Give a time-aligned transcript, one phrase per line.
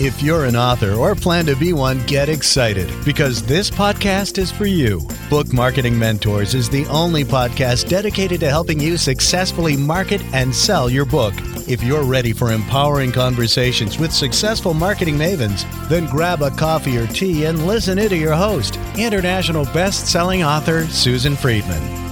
[0.00, 4.52] If you're an author or plan to be one, get excited because this podcast is
[4.52, 5.00] for you.
[5.28, 10.88] Book Marketing Mentors is the only podcast dedicated to helping you successfully market and sell
[10.88, 11.34] your book.
[11.66, 17.08] If you're ready for empowering conversations with successful marketing mavens, then grab a coffee or
[17.08, 22.07] tea and listen in to your host, international best-selling author Susan Friedman.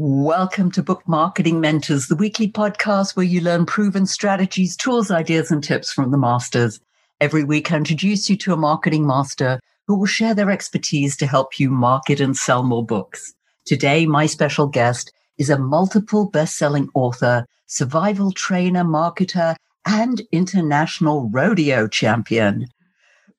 [0.00, 5.50] Welcome to Book Marketing Mentors, the weekly podcast where you learn proven strategies, tools, ideas,
[5.50, 6.78] and tips from the masters.
[7.20, 9.58] Every week, I introduce you to a marketing master
[9.88, 13.34] who will share their expertise to help you market and sell more books.
[13.64, 21.88] Today, my special guest is a multiple best-selling author, survival trainer, marketer, and international rodeo
[21.88, 22.68] champion.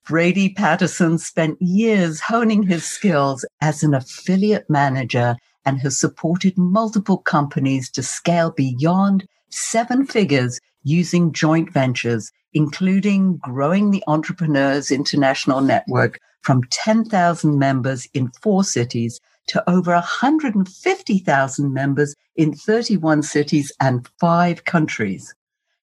[0.06, 7.18] Brady Patterson spent years honing his skills as an affiliate manager and has supported multiple
[7.18, 16.20] companies to scale beyond seven figures using joint ventures, including growing the Entrepreneurs International Network
[16.42, 24.64] from 10,000 members in four cities to over 150,000 members in 31 cities and five
[24.66, 25.34] countries.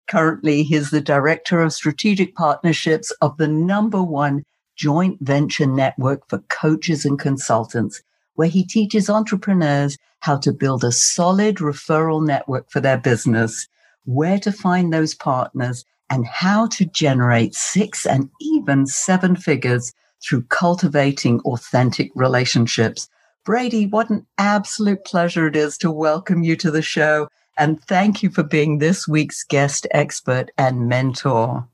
[0.08, 4.44] Currently, he's the director of strategic partnerships of the number one
[4.76, 8.02] joint venture network for coaches and consultants
[8.36, 13.68] where he teaches entrepreneurs how to build a solid referral network for their business,
[14.04, 19.92] where to find those partners, and how to generate six and even seven figures
[20.22, 23.08] through cultivating authentic relationships.
[23.44, 27.28] Brady, what an absolute pleasure it is to welcome you to the show.
[27.58, 31.66] And thank you for being this week's guest expert and mentor.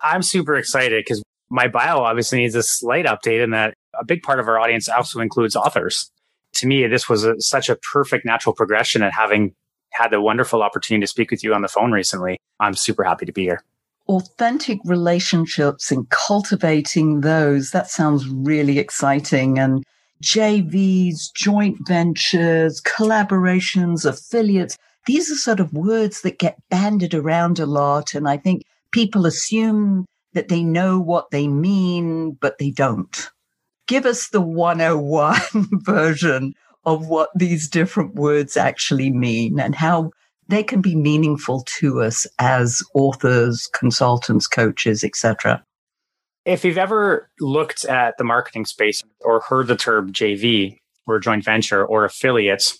[0.00, 4.22] I'm super excited because my bio obviously needs a slight update in that a big
[4.22, 6.10] part of our audience also includes authors.
[6.54, 9.54] To me, this was a, such a perfect natural progression and having
[9.92, 13.26] had the wonderful opportunity to speak with you on the phone recently, I'm super happy
[13.26, 13.62] to be here.
[14.08, 19.58] Authentic relationships and cultivating those, that sounds really exciting.
[19.58, 19.84] And
[20.22, 24.76] JVs, joint ventures, collaborations, affiliates,
[25.06, 28.14] these are sort of words that get banded around a lot.
[28.14, 33.30] And I think people assume that they know what they mean, but they don't
[33.88, 35.36] give us the 101
[35.82, 36.54] version
[36.84, 40.10] of what these different words actually mean and how
[40.48, 45.62] they can be meaningful to us as authors, consultants, coaches, etc.
[46.44, 51.44] If you've ever looked at the marketing space or heard the term JV or joint
[51.44, 52.78] venture or affiliates,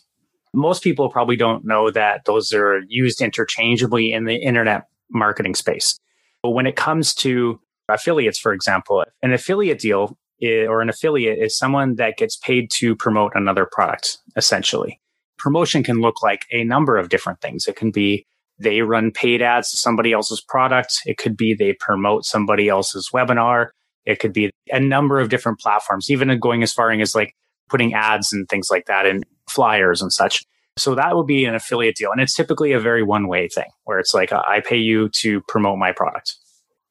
[0.54, 5.98] most people probably don't know that those are used interchangeably in the internet marketing space.
[6.42, 11.56] But when it comes to affiliates, for example, an affiliate deal or an affiliate is
[11.56, 15.00] someone that gets paid to promote another product, essentially.
[15.38, 17.66] Promotion can look like a number of different things.
[17.66, 18.26] It can be
[18.58, 21.00] they run paid ads to somebody else's product.
[21.06, 23.68] It could be they promote somebody else's webinar.
[24.04, 27.34] It could be a number of different platforms, even going as far as like
[27.68, 30.44] putting ads and things like that in flyers and such.
[30.76, 32.10] So that would be an affiliate deal.
[32.10, 35.40] And it's typically a very one way thing where it's like, I pay you to
[35.42, 36.34] promote my product.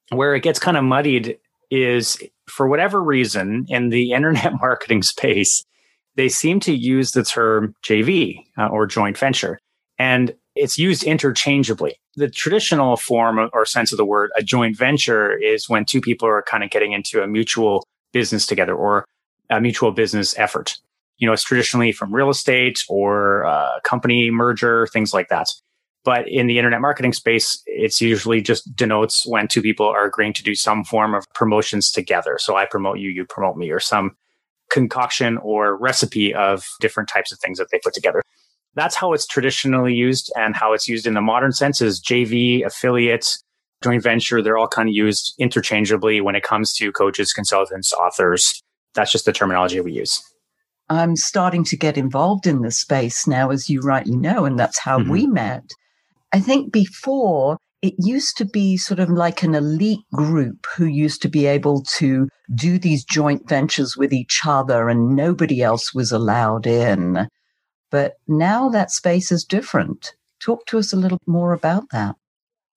[0.10, 1.38] Where it gets kind of muddied
[1.70, 5.64] is for whatever reason in the internet marketing space,
[6.16, 9.60] they seem to use the term JV uh, or joint venture.
[10.00, 11.96] And it's used interchangeably.
[12.16, 16.28] The traditional form or sense of the word, a joint venture, is when two people
[16.28, 19.06] are kind of getting into a mutual business together or
[19.50, 20.78] a mutual business effort.
[21.20, 25.52] You know, it's traditionally from real estate or uh, company merger, things like that.
[26.08, 30.32] But in the internet marketing space, it's usually just denotes when two people are agreeing
[30.36, 32.38] to do some form of promotions together.
[32.40, 34.16] So I promote you, you promote me, or some
[34.72, 38.24] concoction or recipe of different types of things that they put together.
[38.74, 42.66] That's how it's traditionally used and how it's used in the modern sense is JV,
[42.66, 43.44] affiliates,
[43.84, 44.42] joint venture.
[44.42, 48.64] They're all kind of used interchangeably when it comes to coaches, consultants, authors.
[48.94, 50.24] That's just the terminology we use.
[50.88, 54.80] I'm starting to get involved in this space now, as you rightly know, and that's
[54.80, 55.12] how mm-hmm.
[55.12, 55.70] we met.
[56.34, 61.22] I think before it used to be sort of like an elite group who used
[61.22, 66.12] to be able to do these joint ventures with each other and nobody else was
[66.12, 67.28] allowed in.
[67.92, 70.16] But now that space is different.
[70.42, 72.16] Talk to us a little more about that.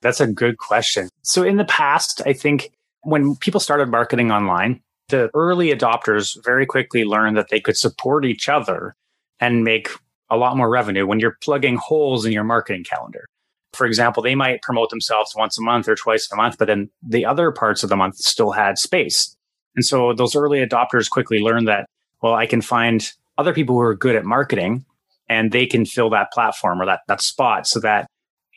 [0.03, 1.09] That's a good question.
[1.23, 2.71] So, in the past, I think
[3.03, 8.25] when people started marketing online, the early adopters very quickly learned that they could support
[8.25, 8.95] each other
[9.41, 9.91] and make
[10.31, 13.27] a lot more revenue when you're plugging holes in your marketing calendar
[13.73, 16.91] for example, they might promote themselves once a month or twice a month, but then
[17.03, 19.37] the other parts of the month still had space.
[19.77, 21.89] And so those early adopters quickly learned that,
[22.23, 24.85] well, I can find other people who are good at marketing
[25.29, 28.09] and they can fill that platform or that, that spot so that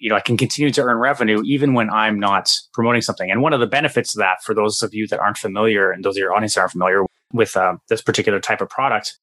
[0.04, 3.32] you know, I can continue to earn revenue even when I'm not promoting something.
[3.32, 6.04] And one of the benefits of that, for those of you that aren't familiar and
[6.04, 9.18] those of your audience aren't familiar with uh, this particular type of product,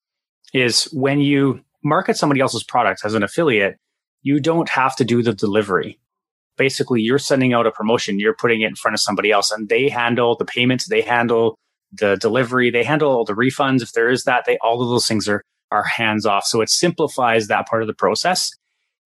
[0.55, 3.77] is when you market somebody else's product as an affiliate,
[4.21, 5.99] you don't have to do the delivery.
[6.57, 9.69] Basically, you're sending out a promotion, you're putting it in front of somebody else, and
[9.69, 11.57] they handle the payments, they handle
[11.91, 14.45] the delivery, they handle all the refunds if there is that.
[14.45, 15.41] They all of those things are
[15.71, 16.45] are hands off.
[16.45, 18.51] So it simplifies that part of the process.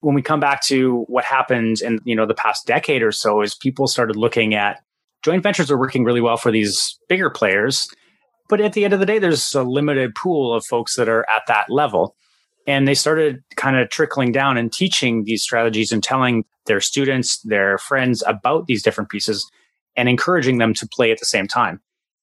[0.01, 3.41] When we come back to what happened in you know the past decade or so,
[3.41, 4.81] is people started looking at
[5.23, 7.89] joint ventures are working really well for these bigger players,
[8.49, 11.27] but at the end of the day, there's a limited pool of folks that are
[11.29, 12.15] at that level.
[12.67, 17.39] And they started kind of trickling down and teaching these strategies and telling their students,
[17.41, 19.49] their friends about these different pieces
[19.95, 21.79] and encouraging them to play at the same time.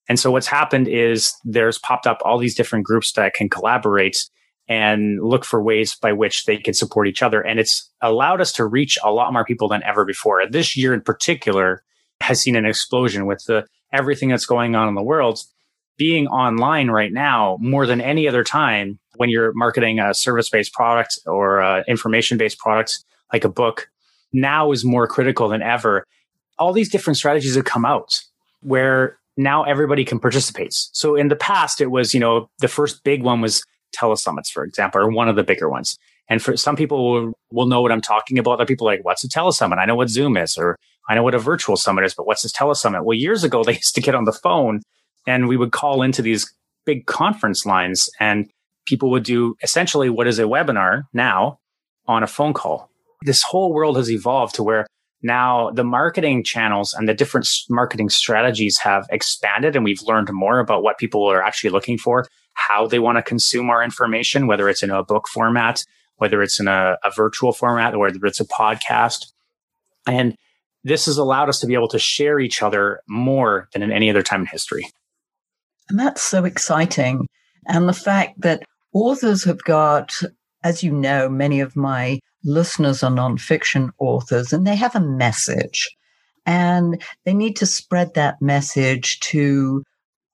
[0.08, 4.28] And so what's happened is there's popped up all these different groups that can collaborate
[4.68, 7.40] and look for ways by which they can support each other.
[7.40, 10.42] And it's allowed us to reach a lot more people than ever before.
[10.48, 11.82] This year in particular
[12.20, 15.40] has seen an explosion with the everything that's going on in the world
[15.98, 20.73] being online right now more than any other time when you're marketing a service based
[20.73, 23.88] product or uh, information based product like a book
[24.32, 26.06] now is more critical than ever.
[26.59, 28.20] All these different strategies have come out
[28.61, 30.73] where now everybody can participate.
[30.73, 33.64] So in the past, it was, you know, the first big one was
[33.97, 35.99] telesummits, for example, or one of the bigger ones.
[36.29, 38.53] And for some people will, will know what I'm talking about.
[38.53, 39.79] Other people are like, what's a telesummit?
[39.79, 40.79] I know what Zoom is, or
[41.09, 43.05] I know what a virtual summit is, but what's this telesummit?
[43.05, 44.82] Well, years ago, they used to get on the phone
[45.26, 46.53] and we would call into these
[46.85, 48.50] big conference lines and
[48.87, 51.58] people would do essentially what is a webinar now
[52.06, 52.90] on a phone call.
[53.23, 54.87] This whole world has evolved to where
[55.23, 60.58] now the marketing channels and the different marketing strategies have expanded and we've learned more
[60.58, 64.69] about what people are actually looking for, how they want to consume our information, whether
[64.69, 65.85] it's in a book format,
[66.17, 69.32] whether it's in a, a virtual format, or whether it's a podcast.
[70.06, 70.35] And
[70.85, 74.11] this has allowed us to be able to share each other more than in any
[74.11, 74.90] other time in history.
[75.88, 77.26] And that's so exciting.
[77.67, 80.20] And the fact that authors have got,
[80.62, 85.88] as you know, many of my listeners are nonfiction authors and they have a message
[86.44, 89.82] and they need to spread that message to,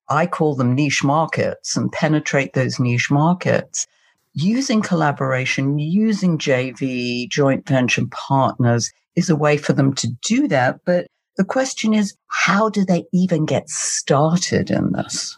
[0.08, 3.86] I call them niche markets and penetrate those niche markets
[4.34, 10.80] using collaboration, using JV, joint venture partners is a way for them to do that.
[10.84, 15.36] But the question is, how do they even get started in this?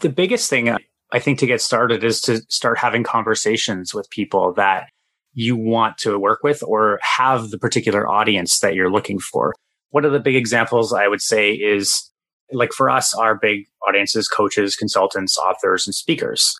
[0.00, 0.76] The biggest thing
[1.12, 4.88] I think to get started is to start having conversations with people that
[5.32, 9.54] you want to work with or have the particular audience that you're looking for.
[9.90, 12.10] One of the big examples I would say is
[12.52, 16.58] like for us, our big audiences, coaches, consultants, authors, and speakers.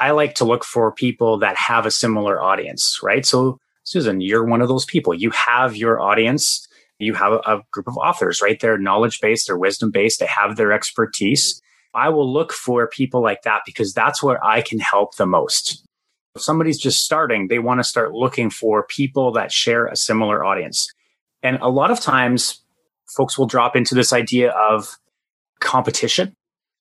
[0.00, 3.24] I like to look for people that have a similar audience, right?
[3.24, 5.14] So, Susan, you're one of those people.
[5.14, 6.66] You have your audience.
[6.98, 8.58] You have a, group of authors, right?
[8.58, 11.62] They're knowledge based, they're wisdom based, they have their expertise.
[11.94, 15.84] I will look for people like that because that's where I can help the most.
[16.34, 20.44] If somebody's just starting, they want to start looking for people that share a similar
[20.44, 20.88] audience.
[21.42, 22.62] And a lot of times,
[23.16, 24.96] folks will drop into this idea of
[25.60, 26.36] competition.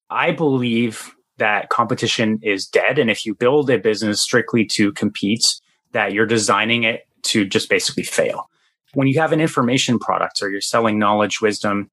[0.10, 3.00] I believe that competition is dead.
[3.00, 5.60] And if you build a business strictly to compete,
[5.92, 8.50] that you're designing it to just basically fail.
[8.94, 11.90] When you have an information product or you're selling knowledge, wisdom,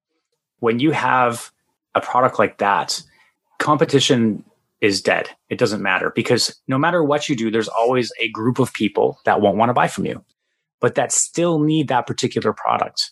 [0.59, 1.51] when you have
[1.95, 3.01] a product like that,
[3.59, 4.43] competition
[4.81, 5.29] is dead.
[5.49, 9.19] It doesn't matter because no matter what you do, there's always a group of people
[9.25, 10.23] that won't want to buy from you,
[10.81, 13.11] but that still need that particular product.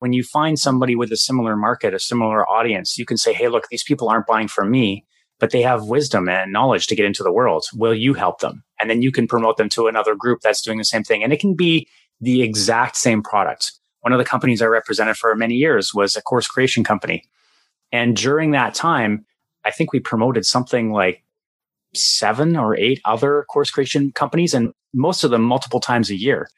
[0.00, 3.48] When you find somebody with a similar market, a similar audience, you can say, Hey,
[3.48, 5.06] look, these people aren't buying from me,
[5.38, 7.64] but they have wisdom and knowledge to get into the world.
[7.74, 8.64] Will you help them?
[8.80, 11.22] And then you can promote them to another group that's doing the same thing.
[11.22, 11.86] And it can be
[12.20, 13.72] the exact same product.
[14.00, 17.24] One of the companies I represented for many years was a course creation company.
[17.92, 19.26] And during that time,
[19.64, 21.22] I think we promoted something like
[21.94, 26.48] seven or eight other course creation companies and most of them multiple times a year.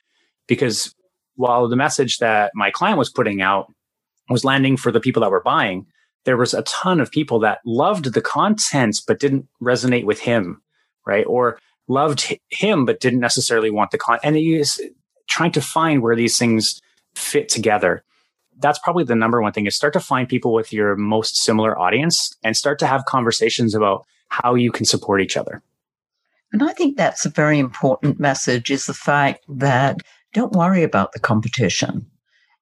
[0.46, 0.94] Because
[1.36, 3.72] while the message that my client was putting out
[4.28, 5.86] was landing for the people that were buying,
[6.24, 10.62] there was a ton of people that loved the contents but didn't resonate with him,
[11.06, 11.26] right?
[11.26, 14.24] Or loved him but didn't necessarily want the content.
[14.24, 14.80] And he is
[15.28, 16.80] trying to find where these things
[17.14, 18.04] fit together
[18.58, 21.78] that's probably the number one thing is start to find people with your most similar
[21.78, 25.62] audience and start to have conversations about how you can support each other.
[26.52, 29.98] And I think that's a very important message is the fact that
[30.32, 32.06] don't worry about the competition.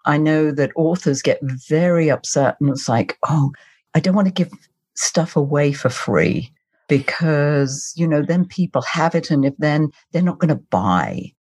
[0.05, 3.53] I know that authors get very upset and it's like, oh,
[3.95, 4.51] I don't want to give
[4.95, 6.51] stuff away for free
[6.89, 11.33] because, you know, then people have it and if then they're not going to buy.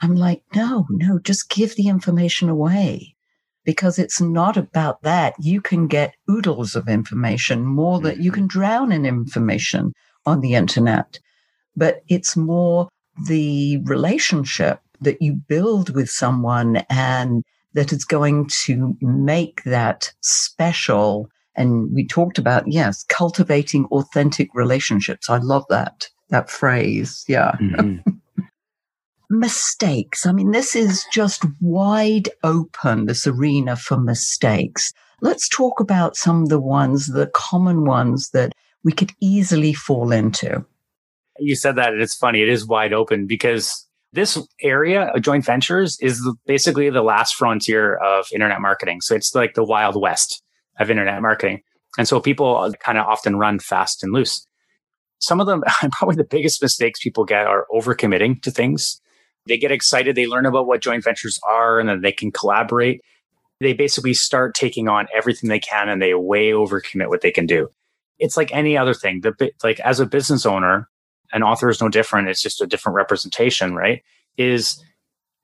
[0.00, 3.16] I'm like, no, no, just give the information away
[3.68, 5.34] because it's not about that.
[5.38, 8.60] You can get oodles of information, more that you can mm-hmm.
[8.60, 9.92] drown in information
[10.24, 11.18] on the internet,
[11.76, 12.88] but it's more
[13.26, 17.44] the relationship that you build with someone and
[17.74, 21.28] that is going to make that special.
[21.54, 25.28] And we talked about, yes, cultivating authentic relationships.
[25.28, 27.22] I love that, that phrase.
[27.28, 27.52] Yeah.
[27.60, 28.12] Mm-hmm.
[29.30, 30.26] mistakes.
[30.26, 34.92] I mean, this is just wide open, this arena for mistakes.
[35.20, 38.52] Let's talk about some of the ones, the common ones that
[38.84, 40.64] we could easily fall into.
[41.38, 42.42] You said that, and it's funny.
[42.42, 47.96] It is wide open because this area of joint ventures is basically the last frontier
[47.96, 49.00] of internet marketing.
[49.00, 50.42] So it's like the wild west
[50.78, 51.62] of internet marketing.
[51.98, 54.46] And so people kind of often run fast and loose.
[55.18, 59.00] Some of them, probably the biggest mistakes people get are overcommitting to things.
[59.48, 63.00] They get excited, they learn about what joint ventures are, and then they can collaborate.
[63.60, 67.46] They basically start taking on everything they can and they way overcommit what they can
[67.46, 67.68] do.
[68.18, 69.22] It's like any other thing.
[69.22, 70.88] The like as a business owner,
[71.32, 72.28] an author is no different.
[72.28, 74.02] It's just a different representation, right?
[74.36, 74.82] Is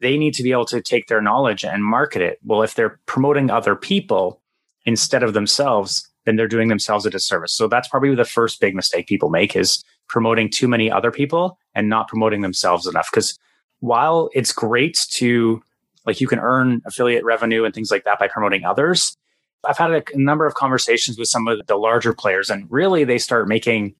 [0.00, 2.38] they need to be able to take their knowledge and market it.
[2.44, 4.42] Well, if they're promoting other people
[4.84, 7.54] instead of themselves, then they're doing themselves a disservice.
[7.54, 11.58] So that's probably the first big mistake people make is promoting too many other people
[11.74, 13.08] and not promoting themselves enough.
[13.10, 13.38] Because
[13.84, 15.62] while it's great to
[16.06, 19.14] like you can earn affiliate revenue and things like that by promoting others,
[19.62, 23.18] I've had a, number of conversations with some of the larger players and really they
[23.18, 23.94] start making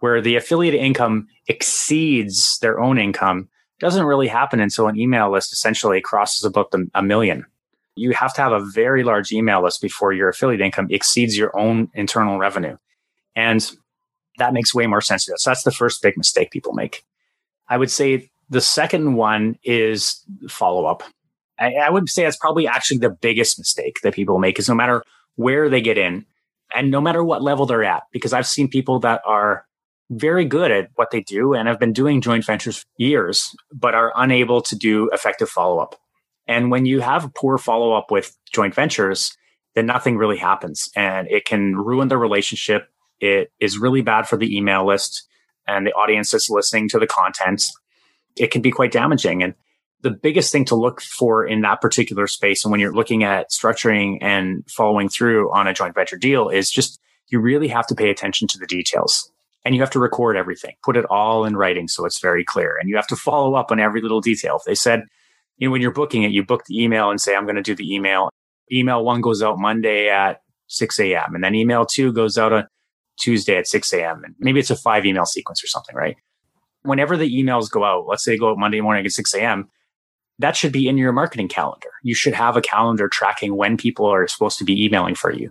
[0.00, 3.48] where the affiliate income exceeds their own income
[3.80, 7.46] doesn't really happen until an email list essentially crosses about the, a million.
[7.96, 11.56] You have to have a very large email list before your affiliate income exceeds your
[11.58, 12.76] own internal revenue.
[13.34, 13.70] And
[14.36, 15.44] that makes way more sense to us.
[15.44, 17.06] So that's the first big mistake people make.
[17.70, 21.02] I would say the second one is follow up.
[21.58, 24.74] I, I would say that's probably actually the biggest mistake that people make is no
[24.74, 25.04] matter
[25.36, 26.24] where they get in
[26.74, 29.64] and no matter what level they're at, because I've seen people that are
[30.10, 33.94] very good at what they do and have been doing joint ventures for years, but
[33.94, 35.98] are unable to do effective follow up.
[36.46, 39.34] And when you have poor follow up with joint ventures,
[39.74, 42.88] then nothing really happens and it can ruin the relationship.
[43.20, 45.26] It is really bad for the email list
[45.66, 47.64] and the audience that's listening to the content.
[48.36, 49.42] It can be quite damaging.
[49.42, 49.54] And
[50.02, 53.50] the biggest thing to look for in that particular space and when you're looking at
[53.50, 57.94] structuring and following through on a joint venture deal is just you really have to
[57.94, 59.30] pay attention to the details
[59.64, 62.76] and you have to record everything, put it all in writing so it's very clear.
[62.76, 64.56] And you have to follow up on every little detail.
[64.56, 65.04] If they said,
[65.56, 67.62] you know, when you're booking it, you book the email and say, I'm going to
[67.62, 68.28] do the email.
[68.70, 71.34] Email one goes out Monday at 6 a.m.
[71.34, 72.66] And then email two goes out on
[73.18, 74.22] Tuesday at 6 a.m.
[74.24, 76.16] And maybe it's a five email sequence or something, right?
[76.84, 79.68] Whenever the emails go out, let's say they go out Monday morning at 6 a.m.,
[80.38, 81.90] that should be in your marketing calendar.
[82.02, 85.50] You should have a calendar tracking when people are supposed to be emailing for you.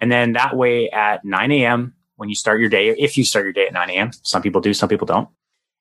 [0.00, 3.44] And then that way at 9 a.m., when you start your day, if you start
[3.44, 5.28] your day at 9 a.m., some people do, some people don't.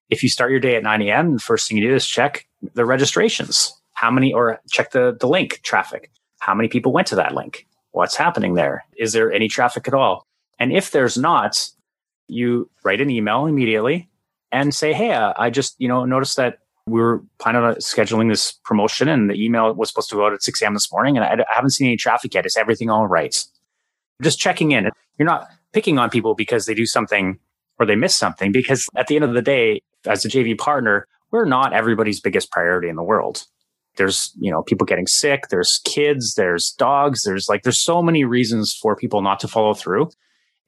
[0.09, 2.47] If you start your day at 9 a.m., the first thing you do is check
[2.73, 3.73] the registrations.
[3.93, 6.11] How many, or check the, the link traffic.
[6.39, 7.67] How many people went to that link?
[7.91, 8.85] What's happening there?
[8.97, 10.25] Is there any traffic at all?
[10.59, 11.69] And if there's not,
[12.27, 14.09] you write an email immediately
[14.51, 18.29] and say, Hey, uh, I just, you know, noticed that we were planning on scheduling
[18.29, 20.73] this promotion and the email was supposed to go out at 6 a.m.
[20.73, 22.45] this morning and I, I haven't seen any traffic yet.
[22.45, 23.35] Is everything all right?
[24.21, 24.89] Just checking in.
[25.17, 27.39] You're not picking on people because they do something
[27.77, 28.51] or they miss something.
[28.51, 32.51] Because at the end of the day, as a JV partner, we're not everybody's biggest
[32.51, 33.45] priority in the world.
[33.97, 38.23] There's, you know, people getting sick, there's kids, there's dogs, there's like, there's so many
[38.23, 40.11] reasons for people not to follow through.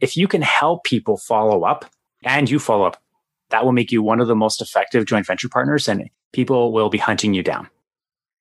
[0.02, 1.86] If you can help people follow up
[2.24, 3.02] and you follow up,
[3.50, 6.90] that will make you one of the most effective joint venture partners and people will
[6.90, 7.68] be hunting you down.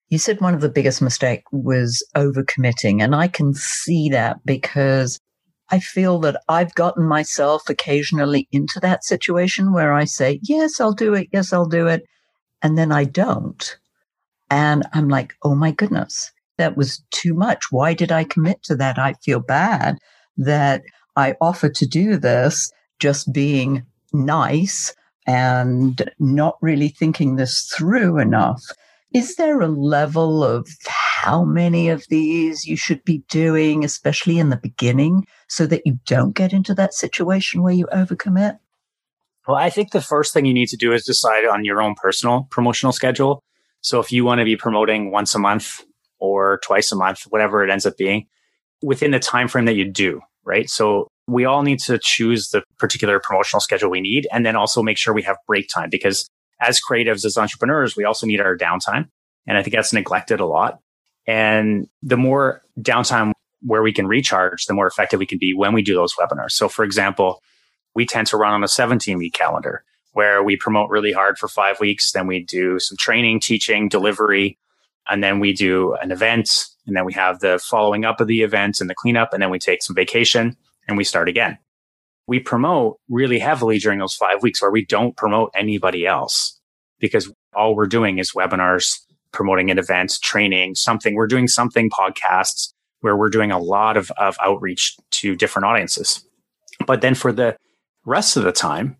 [0.09, 3.03] You said one of the biggest mistake was overcommitting.
[3.03, 5.19] And I can see that because
[5.71, 10.95] I feel that I've gotten myself occasionally into that situation where I say, yes, I'll
[10.95, 11.29] do it.
[11.33, 12.05] Yes, I'll do it.
[12.63, 13.77] And then I don't.
[14.51, 17.67] And I'm like, oh my goodness, that was too much.
[17.71, 18.99] Why did I commit to that?
[18.99, 19.99] I feel bad
[20.39, 20.83] that
[21.17, 24.95] I offered to do this just being nice
[25.27, 28.63] and not really thinking this through enough.
[29.13, 34.51] Is there a level of how many of these you should be doing, especially in
[34.51, 38.59] the beginning, so that you don't get into that situation where you overcommit?
[39.47, 41.95] Well, I think the first thing you need to do is decide on your own
[41.95, 43.43] personal promotional schedule.
[43.81, 45.85] So if you want to be promoting once a month
[46.19, 48.27] or twice a month, whatever it ends up being,
[48.83, 50.69] within the time frame that you do, right?
[50.69, 54.83] So we all need to choose the particular promotional schedule we need and then also
[54.83, 58.57] make sure we have break time because as creatives, as entrepreneurs, we also need our
[58.57, 59.09] downtime.
[59.47, 60.81] And I think that's neglected a lot.
[61.27, 65.75] And the more downtime where we can recharge, the more effective we can be when
[65.75, 66.53] we do those webinars.
[66.53, 67.43] So, for example,
[67.95, 71.49] we tend to run on a 17 week calendar where we promote really hard for
[71.49, 72.11] five weeks.
[72.13, 74.59] Then we do some training, teaching, delivery,
[75.09, 76.65] and then we do an event.
[76.87, 79.35] And then we have the following up of the event and the cleanup.
[79.35, 80.57] And then we take some vacation
[80.89, 81.59] and we start again.
[82.27, 86.59] We promote really heavily during those five weeks where we don't promote anybody else
[86.99, 88.99] because all we're doing is webinars,
[89.33, 91.15] promoting an event, training, something.
[91.15, 96.25] We're doing something, podcasts, where we're doing a lot of, of outreach to different audiences.
[96.87, 97.57] But then for the
[98.05, 98.97] rest of the time,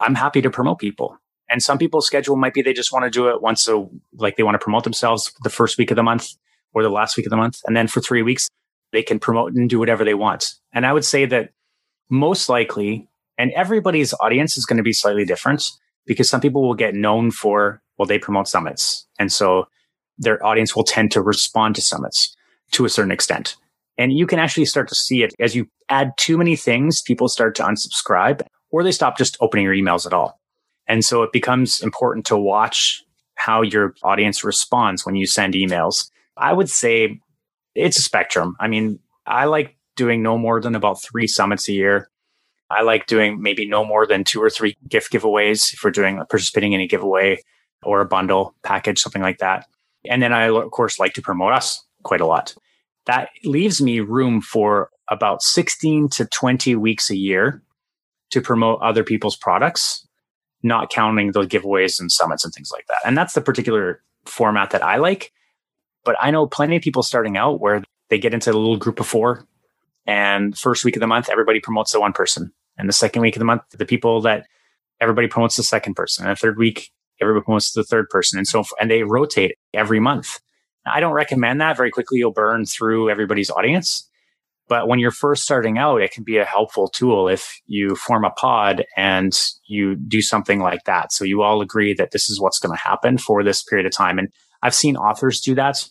[0.00, 1.18] I'm happy to promote people.
[1.48, 4.36] And some people's schedule might be they just want to do it once a like
[4.36, 6.30] they want to promote themselves the first week of the month
[6.72, 7.60] or the last week of the month.
[7.66, 8.48] And then for three weeks,
[8.92, 10.54] they can promote and do whatever they want.
[10.72, 11.50] And I would say that
[12.10, 15.70] most likely, and everybody's audience is going to be slightly different
[16.06, 19.06] because some people will get known for, well, they promote summits.
[19.18, 19.66] And so
[20.18, 22.36] their audience will tend to respond to summits
[22.72, 23.56] to a certain extent.
[23.98, 27.28] And you can actually start to see it as you add too many things, people
[27.28, 30.40] start to unsubscribe or they stop just opening your emails at all.
[30.88, 33.02] And so it becomes important to watch
[33.34, 36.10] how your audience responds when you send emails.
[36.36, 37.20] I would say
[37.74, 38.56] it's a spectrum.
[38.58, 42.08] I mean, I like doing no more than about three summits a year.
[42.70, 46.16] I like doing maybe no more than two or three gift giveaways if we're doing
[46.16, 47.42] participating in a giveaway
[47.82, 49.66] or a bundle package, something like that.
[50.08, 52.54] And then I, of course, like to promote us quite a lot.
[53.06, 57.62] That leaves me room for about 16 to 20 weeks a year
[58.30, 60.06] to promote other people's products,
[60.62, 62.98] not counting the giveaways and summits and things like that.
[63.04, 65.32] And that's the particular format that I like.
[66.04, 69.00] But I know plenty of people starting out where they get into a little group
[69.00, 69.46] of four
[70.06, 72.52] and first week of the month, everybody promotes the one person.
[72.78, 74.46] And the second week of the month, the people that
[75.00, 76.24] everybody promotes the second person.
[76.24, 76.90] And the third week,
[77.20, 78.38] everybody promotes the third person.
[78.38, 80.40] And so, and they rotate every month.
[80.86, 81.76] I don't recommend that.
[81.76, 84.08] Very quickly, you'll burn through everybody's audience.
[84.68, 88.24] But when you're first starting out, it can be a helpful tool if you form
[88.24, 91.12] a pod and you do something like that.
[91.12, 93.92] So you all agree that this is what's going to happen for this period of
[93.92, 94.18] time.
[94.18, 94.28] And
[94.62, 95.88] I've seen authors do that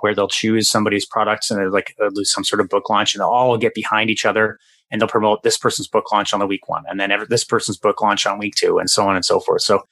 [0.00, 3.14] where they'll choose somebody's products and like uh, they'll do some sort of book launch
[3.14, 4.58] and they'll all get behind each other
[4.90, 7.78] and they'll promote this person's book launch on the week one and then this person's
[7.78, 9.62] book launch on week two and so on and so forth.
[9.62, 9.82] So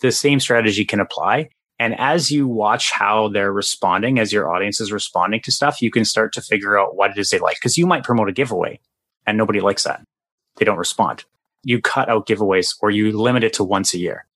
[0.00, 1.48] the same strategy can apply.
[1.80, 5.90] And as you watch how they're responding, as your audience is responding to stuff, you
[5.90, 7.60] can start to figure out what it is they like.
[7.60, 8.80] Cause you might promote a giveaway
[9.26, 10.02] and nobody likes that.
[10.56, 11.24] They don't respond.
[11.62, 14.26] You cut out giveaways or you limit it to once a year.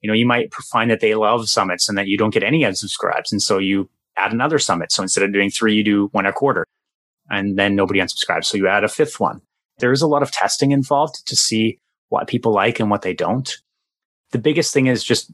[0.00, 2.62] You know, you might find that they love summits and that you don't get any
[2.62, 3.32] unsubscribes.
[3.32, 3.88] And so you
[4.20, 4.92] add another summit.
[4.92, 6.66] So instead of doing three, you do one a quarter
[7.30, 8.46] and then nobody unsubscribes.
[8.46, 9.40] So you add a fifth one.
[9.78, 11.78] There is a lot of testing involved to see
[12.08, 13.56] what people like and what they don't.
[14.32, 15.32] The biggest thing is just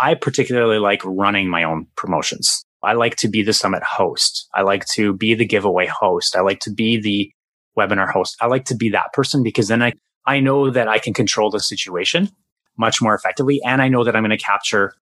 [0.00, 2.62] I particularly like running my own promotions.
[2.82, 4.48] I like to be the summit host.
[4.54, 6.36] I like to be the giveaway host.
[6.36, 7.32] I like to be the
[7.76, 8.36] webinar host.
[8.40, 9.92] I like to be that person because then I,
[10.26, 12.30] I know that I can control the situation
[12.76, 13.60] much more effectively.
[13.64, 14.94] And I know that I'm going to capture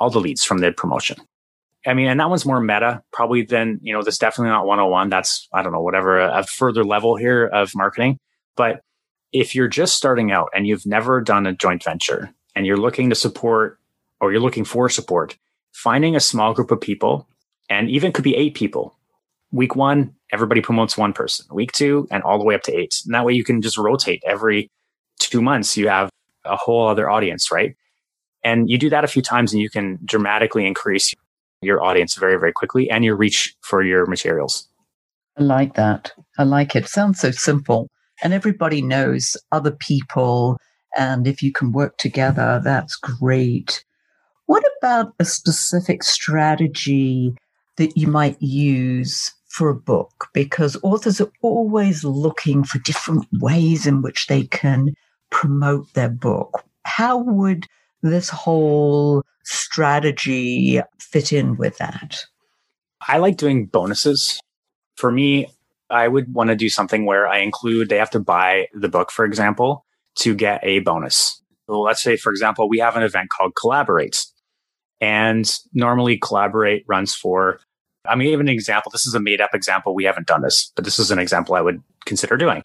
[0.00, 1.18] all the leads from the promotion.
[1.86, 5.08] I mean, and that one's more meta probably than, you know, this definitely not 101.
[5.08, 8.18] That's, I don't know, whatever, a, a further level here of marketing.
[8.54, 8.82] But
[9.32, 13.08] if you're just starting out and you've never done a joint venture and you're looking
[13.10, 13.78] to support
[14.20, 15.38] or you're looking for support,
[15.72, 17.26] finding a small group of people
[17.70, 18.94] and even could be eight people.
[19.52, 21.46] Week one, everybody promotes one person.
[21.50, 23.00] Week two, and all the way up to eight.
[23.04, 24.70] And that way you can just rotate every
[25.18, 25.76] two months.
[25.76, 26.10] You have
[26.44, 27.74] a whole other audience, right?
[28.44, 31.14] And you do that a few times and you can dramatically increase
[31.62, 34.68] your audience very, very quickly and your reach for your materials.
[35.38, 36.12] I like that.
[36.38, 36.88] I like it.
[36.88, 37.88] Sounds so simple.
[38.22, 40.58] And everybody knows other people.
[40.96, 43.84] And if you can work together, that's great.
[44.46, 47.34] What about a specific strategy
[47.76, 50.28] that you might use for a book?
[50.34, 54.94] Because authors are always looking for different ways in which they can
[55.30, 56.64] promote their book.
[56.84, 57.66] How would
[58.02, 62.24] this whole strategy fit in with that?
[63.08, 64.40] I like doing bonuses.
[64.96, 65.48] For me,
[65.88, 69.10] I would want to do something where I include, they have to buy the book,
[69.10, 69.84] for example,
[70.16, 71.42] to get a bonus.
[71.66, 74.26] Let's say, for example, we have an event called Collaborate.
[75.02, 77.58] And normally collaborate runs for,
[78.06, 79.94] I mean, even an example, this is a made up example.
[79.94, 82.64] We haven't done this, but this is an example I would consider doing.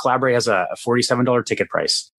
[0.00, 2.10] Collaborate has a $47 ticket price.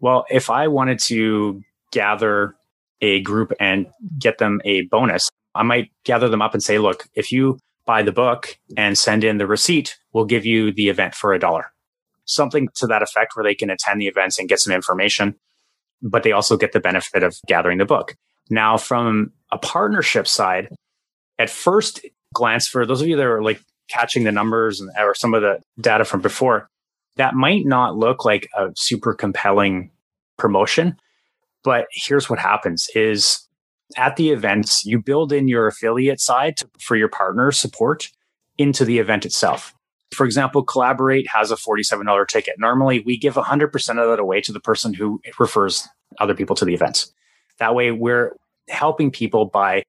[0.00, 2.54] Well, if I wanted to gather
[3.00, 3.86] a group and
[4.18, 8.02] get them a bonus, I might gather them up and say, look, if you buy
[8.02, 11.72] the book and send in the receipt, we'll give you the event for a dollar.
[12.24, 15.36] Something to that effect where they can attend the events and get some information
[16.02, 18.16] but they also get the benefit of gathering the book.
[18.50, 20.68] Now, from a partnership side,
[21.38, 25.14] at first glance, for those of you that are like catching the numbers and, or
[25.14, 26.68] some of the data from before,
[27.16, 29.90] that might not look like a super compelling
[30.38, 30.96] promotion.
[31.64, 33.46] But here's what happens is
[33.96, 38.08] at the events, you build in your affiliate side to, for your partner support
[38.58, 39.74] into the event itself.
[40.14, 42.54] For example, Collaborate has a $47 ticket.
[42.58, 45.88] Normally, we give 100% of that away to the person who refers
[46.20, 47.12] other people to the events.
[47.58, 48.36] That way, we're
[48.68, 49.84] helping people by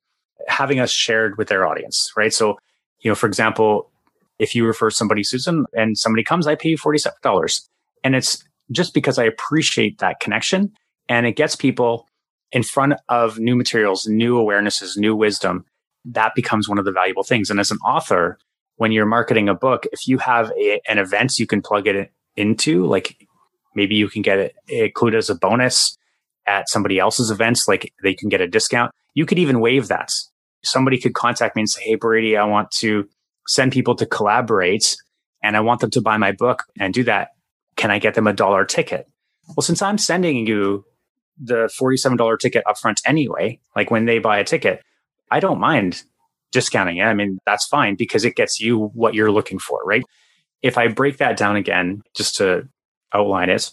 [0.48, 2.34] having us shared with their audience, right?
[2.34, 2.58] So,
[3.02, 3.92] you know, for example,
[4.40, 7.68] if you refer somebody, Susan, and somebody comes, I pay you $47.
[8.04, 10.72] And it's just because I appreciate that connection
[11.10, 12.08] and it gets people
[12.52, 15.66] in front of new materials, new awarenesses, new wisdom.
[16.06, 17.50] That becomes one of the valuable things.
[17.50, 18.38] And as an author,
[18.78, 22.12] when you're marketing a book, if you have a, an event you can plug it
[22.36, 23.28] into, like
[23.76, 25.98] maybe you can get it included as a bonus
[26.46, 28.92] at somebody else's events, like they can get a discount.
[29.14, 30.12] You could even waive that.
[30.64, 33.08] Somebody could contact me and say, Hey, Brady, I want to
[33.48, 34.98] send people to collaborate
[35.42, 37.30] and I want them to buy my book and do that.
[37.76, 39.08] Can I get them a dollar ticket?
[39.56, 40.86] Well, since I'm sending you
[41.42, 44.82] the $47 ticket upfront anyway, like when they buy a ticket,
[45.32, 46.04] I don't mind
[46.52, 47.04] discounting it.
[47.04, 50.04] I mean, that's fine because it gets you what you're looking for, right?
[50.62, 52.68] If I break that down again, just to
[53.14, 53.72] outline it,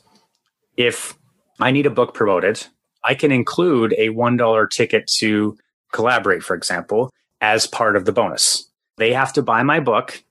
[0.77, 1.17] if
[1.61, 2.67] I need a book promoted,
[3.05, 5.57] I can include a $1 ticket to
[5.93, 8.69] collaborate, for example, as part of the bonus.
[8.97, 10.23] They have to buy my book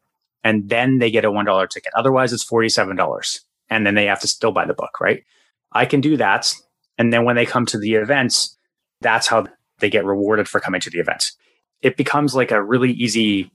[0.43, 1.91] and then they get a $1 ticket.
[1.95, 3.39] Otherwise, it's $47.
[3.69, 5.23] And then they have to still buy the book, right?
[5.71, 6.53] I can do that.
[6.99, 8.55] And then when they come to the events,
[9.01, 9.47] that's how
[9.79, 11.35] they get rewarded for coming to the events.
[11.81, 13.51] it becomes like a really easy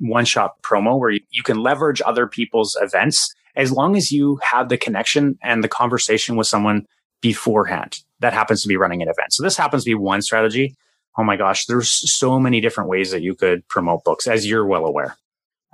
[0.00, 4.38] one shot promo where you, you can leverage other people's events as long as you
[4.42, 6.86] have the connection and the conversation with someone
[7.20, 9.32] beforehand that happens to be running an event.
[9.32, 10.76] So this happens to be one strategy.
[11.16, 14.66] Oh my gosh, there's so many different ways that you could promote books, as you're
[14.66, 15.16] well aware.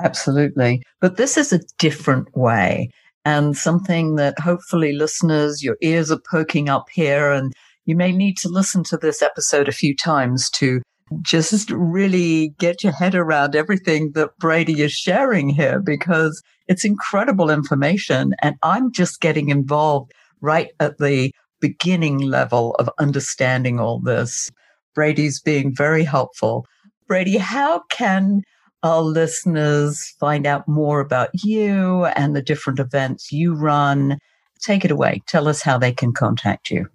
[0.00, 0.82] Absolutely.
[1.00, 2.90] But this is a different way
[3.24, 7.52] and something that hopefully listeners, your ears are poking up here and
[7.86, 10.82] you may need to listen to this episode a few times to
[11.22, 17.50] just really get your head around everything that Brady is sharing here because it's incredible
[17.50, 18.34] information.
[18.42, 24.50] And I'm just getting involved right at the beginning level of understanding all this.
[24.94, 26.66] Brady's being very helpful.
[27.06, 28.42] Brady, how can
[28.84, 34.18] our listeners find out more about you and the different events you run?
[34.60, 35.22] Take it away.
[35.26, 36.88] Tell us how they can contact you.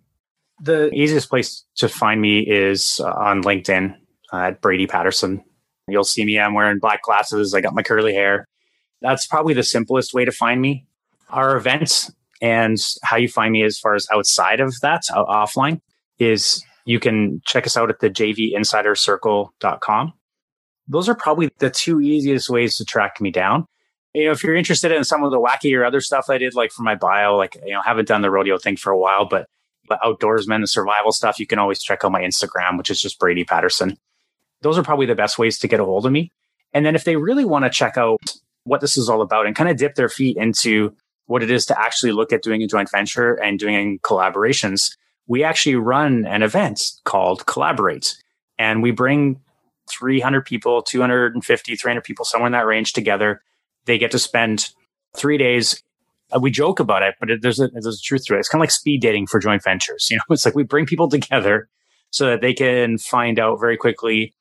[0.61, 3.95] The easiest place to find me is uh, on LinkedIn
[4.31, 5.43] uh, at Brady Patterson.
[5.87, 6.39] You'll see me.
[6.39, 7.53] I'm wearing black glasses.
[7.53, 8.47] I got my curly hair.
[9.01, 10.85] That's probably the simplest way to find me.
[11.29, 15.81] Our events and how you find me as far as outside of that, offline,
[16.19, 20.13] is you can check us out at the jvinsidercircle.com.
[20.89, 23.65] Those are probably the two easiest ways to track me down.
[24.13, 26.55] You know, if you're interested in some of the wacky or other stuff I did,
[26.55, 29.27] like for my bio, like, you know, haven't done the rodeo thing for a while,
[29.27, 29.47] but
[29.87, 33.19] the outdoorsmen, the survival stuff, you can always check out my Instagram, which is just
[33.19, 33.97] Brady Patterson.
[34.61, 36.31] Those are probably the best ways to get a hold of me.
[36.73, 38.19] And then if they really want to check out
[38.63, 41.65] what this is all about and kind of dip their feet into what it is
[41.67, 44.95] to actually look at doing a joint venture and doing collaborations,
[45.27, 48.17] we actually run an event called Collaborate.
[48.57, 49.39] And we bring
[49.89, 53.41] 300 people, 250, 300 people, somewhere in that range together.
[53.85, 54.69] They get to spend
[55.15, 55.81] three days
[56.31, 58.39] uh, we joke about it, but it, there's a there's a truth to it.
[58.39, 60.07] It's kind of like speed dating for joint ventures.
[60.09, 61.69] You know, it's like we bring people together
[62.11, 64.33] so that they can find out very quickly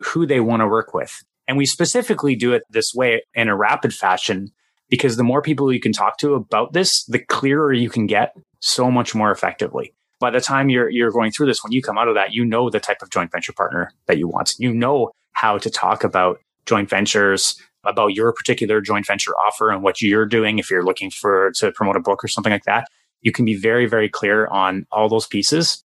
[0.00, 1.22] who they want to work with.
[1.46, 4.50] And we specifically do it this way in a rapid fashion
[4.88, 8.36] because the more people you can talk to about this, the clearer you can get
[8.60, 9.92] so much more effectively.
[10.24, 12.46] By the time you're you're going through this, when you come out of that, you
[12.46, 14.54] know the type of joint venture partner that you want.
[14.58, 19.82] You know how to talk about joint ventures, about your particular joint venture offer and
[19.82, 22.88] what you're doing if you're looking for to promote a book or something like that.
[23.20, 25.84] You can be very, very clear on all those pieces.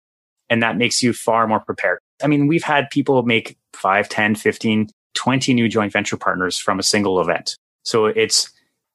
[0.48, 1.98] And that makes you far more prepared.
[2.22, 6.78] I mean, we've had people make 5, 10, 15, 20 new joint venture partners from
[6.78, 7.56] a single event.
[7.82, 8.52] So it's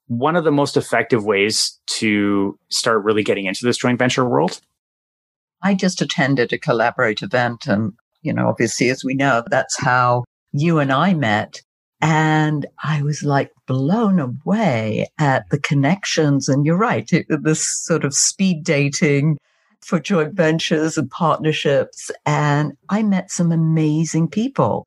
[0.08, 4.62] one of the most effective ways to start really getting into this joint venture world.
[5.64, 10.26] I just attended a collaborate event and, you know, obviously, as we know, that's how
[10.52, 11.62] you and I met.
[12.02, 16.50] And I was like blown away at the connections.
[16.50, 19.38] And you're right, it, this sort of speed dating
[19.80, 22.12] for joint ventures and partnerships.
[22.26, 24.86] And I met some amazing people.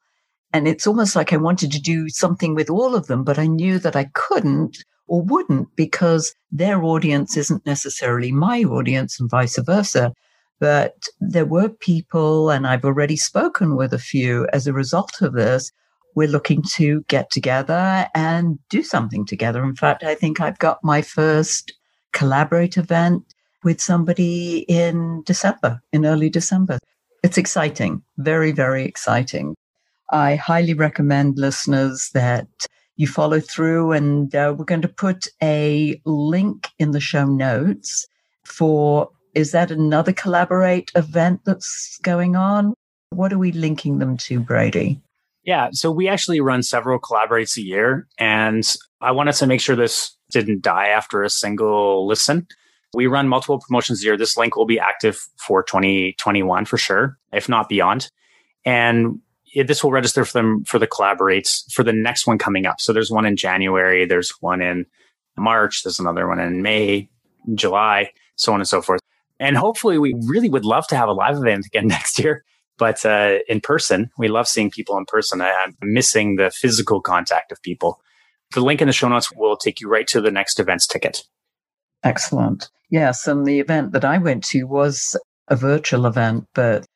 [0.53, 3.47] And it's almost like I wanted to do something with all of them, but I
[3.47, 9.59] knew that I couldn't or wouldn't because their audience isn't necessarily my audience and vice
[9.59, 10.13] versa.
[10.59, 15.35] But there were people, and I've already spoken with a few as a result of
[15.35, 15.71] this.
[16.15, 19.63] We're looking to get together and do something together.
[19.63, 21.75] In fact, I think I've got my first
[22.13, 23.23] collaborate event
[23.65, 26.79] with somebody in December, in early December.
[27.23, 29.55] It's exciting, very, very exciting.
[30.11, 32.47] I highly recommend listeners that
[32.97, 38.07] you follow through, and uh, we're going to put a link in the show notes
[38.45, 42.73] for is that another collaborate event that's going on?
[43.11, 45.01] What are we linking them to, Brady?
[45.45, 48.67] Yeah, so we actually run several collaborates a year, and
[49.01, 52.49] I wanted to make sure this didn't die after a single listen.
[52.95, 54.17] We run multiple promotions a year.
[54.17, 58.11] This link will be active for 2021 for sure, if not beyond.
[58.65, 59.21] And
[59.55, 62.81] this will register for them for the collaborates for the next one coming up.
[62.81, 64.87] So there's one in January, there's one in
[65.37, 67.11] March, there's another one in May,
[67.55, 69.01] July, so on and so forth.
[69.39, 72.45] And hopefully, we really would love to have a live event again next year,
[72.79, 74.11] but uh, in person.
[74.19, 75.41] We love seeing people in person.
[75.41, 78.01] I, I'm missing the physical contact of people.
[78.55, 81.23] The link in the show notes will take you right to the next event's ticket.
[82.05, 82.69] Excellent.
[82.91, 83.27] Yes.
[83.27, 85.17] And the event that I went to was
[85.49, 86.87] a virtual event, but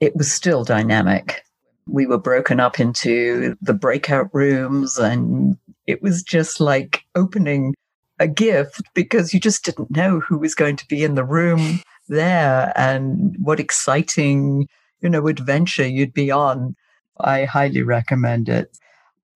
[0.00, 1.42] it was still dynamic.
[1.86, 7.74] We were broken up into the breakout rooms, and it was just like opening
[8.18, 11.80] a gift because you just didn't know who was going to be in the room
[12.08, 14.68] there and what exciting,
[15.00, 16.76] you know, adventure you'd be on.
[17.18, 18.76] I highly recommend it.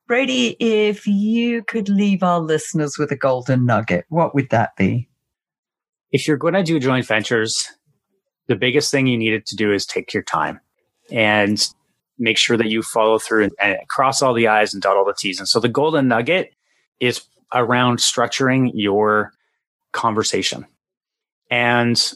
[0.06, 5.08] Brady, if you could leave our listeners with a golden nugget, what would that be?
[6.10, 7.68] If you're going to do joint ventures,
[8.46, 10.60] the biggest thing you needed to do is take your time
[11.12, 11.62] and
[12.18, 15.04] make sure that you follow through and, and cross all the I's and dot all
[15.04, 15.38] the T's.
[15.38, 16.54] And so the golden nugget
[17.00, 17.22] is
[17.54, 19.32] around structuring your
[19.92, 20.66] conversation.
[21.50, 22.12] And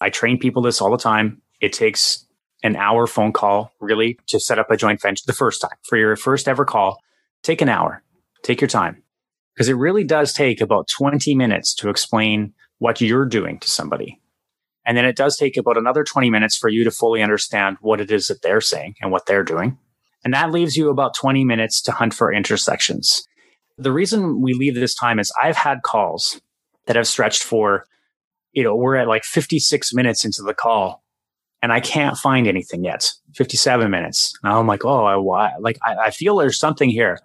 [0.00, 1.40] I train people this all the time.
[1.60, 2.26] It takes
[2.62, 5.96] an hour phone call really to set up a joint venture the first time for
[5.96, 6.98] your first ever call
[7.42, 8.02] take an hour,
[8.42, 9.02] take your time.
[9.54, 14.20] Because it really does take about 20 minutes to explain what you're doing to somebody.
[14.84, 18.00] And then it does take about another 20 minutes for you to fully understand what
[18.00, 19.78] it is that they're saying and what they're doing.
[20.24, 23.26] And that leaves you about 20 minutes to hunt for intersections.
[23.78, 26.40] The reason we leave this time is I've had calls
[26.86, 27.86] that have stretched for,
[28.52, 31.02] you know, we're at like 56 minutes into the call
[31.62, 33.10] and I can't find anything yet.
[33.34, 34.38] 57 minutes.
[34.42, 35.52] And I'm like, oh, I, why?
[35.58, 37.18] Like, I, I feel there's something here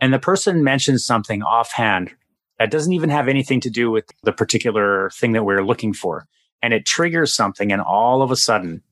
[0.00, 2.14] and the person mentions something offhand
[2.58, 6.26] that doesn't even have anything to do with the particular thing that we're looking for.
[6.62, 8.82] And it triggers something, and all of a sudden,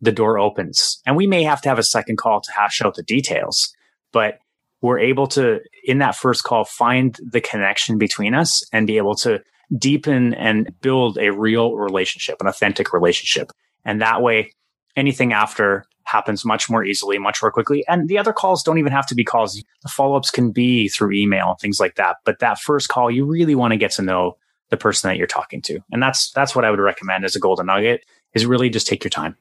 [0.00, 1.00] the door opens.
[1.06, 3.74] And we may have to have a second call to hash out the details,
[4.12, 4.38] but
[4.84, 9.14] we're able to, in that first call, find the connection between us and be able
[9.14, 9.42] to
[9.78, 13.50] deepen and build a real relationship, an authentic relationship.
[13.86, 14.52] And that way,
[14.94, 17.82] anything after happens much more easily, much more quickly.
[17.88, 19.54] And the other calls don't even have to be calls.
[19.54, 22.16] The follow ups can be through email, things like that.
[22.26, 24.36] But that first call, you really want to get to know
[24.68, 25.80] the person that you're talking to.
[25.92, 29.02] And that's, that's what I would recommend as a golden nugget is really just take
[29.02, 29.34] your time.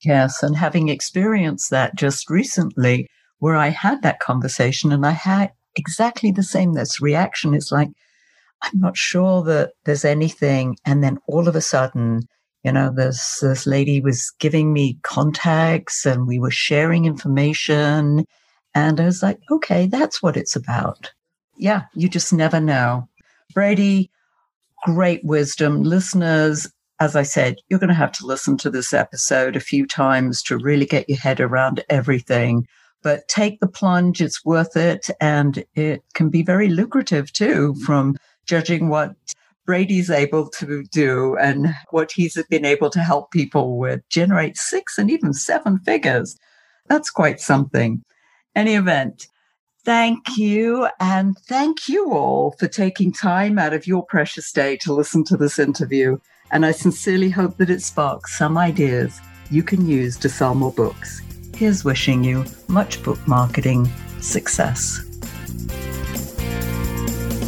[0.00, 0.42] Yes.
[0.42, 3.08] And having experienced that just recently,
[3.38, 7.54] where I had that conversation and I had exactly the same this reaction.
[7.54, 7.88] It's like,
[8.62, 10.76] I'm not sure that there's anything.
[10.84, 12.22] And then all of a sudden,
[12.64, 18.24] you know, this, this lady was giving me contacts and we were sharing information.
[18.74, 21.12] And I was like, okay, that's what it's about.
[21.56, 23.08] Yeah, you just never know.
[23.54, 24.10] Brady,
[24.84, 25.82] great wisdom.
[25.82, 26.68] Listeners,
[27.00, 30.42] as I said, you're going to have to listen to this episode a few times
[30.44, 32.66] to really get your head around everything.
[33.02, 35.08] But take the plunge, it's worth it.
[35.20, 37.84] And it can be very lucrative too, mm-hmm.
[37.84, 39.14] from judging what
[39.66, 44.96] Brady's able to do and what he's been able to help people with generate six
[44.96, 46.38] and even seven figures.
[46.86, 48.02] That's quite something.
[48.54, 49.28] Any event,
[49.84, 50.88] thank you.
[51.00, 55.36] And thank you all for taking time out of your precious day to listen to
[55.36, 56.18] this interview.
[56.50, 60.72] And I sincerely hope that it sparks some ideas you can use to sell more
[60.72, 61.20] books.
[61.58, 63.90] Here's wishing you much book marketing
[64.20, 65.00] success.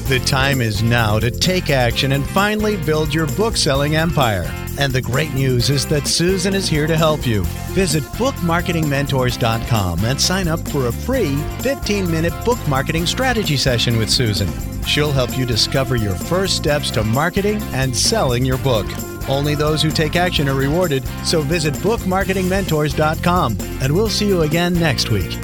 [0.09, 4.53] The time is now to take action and finally build your book selling empire.
[4.81, 7.45] And the great news is that Susan is here to help you.
[7.71, 14.11] Visit bookmarketingmentors.com and sign up for a free 15 minute book marketing strategy session with
[14.11, 14.49] Susan.
[14.83, 18.87] She'll help you discover your first steps to marketing and selling your book.
[19.31, 24.75] Only those who take action are rewarded, so visit bookmarketingmentors.com and we'll see you again
[24.75, 25.39] next week.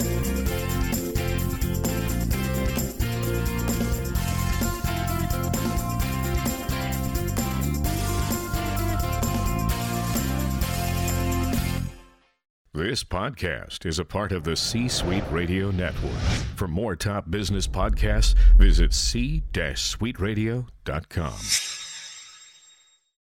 [12.74, 16.12] This podcast is a part of the C Suite Radio Network.
[16.56, 21.85] For more top business podcasts, visit c-suiteradio.com.